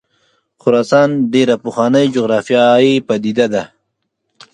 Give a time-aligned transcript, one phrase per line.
[0.61, 3.63] خراسان ډېره پخوانۍ جغرافیایي پدیده ده.